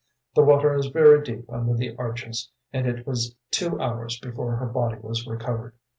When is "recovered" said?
5.27-5.75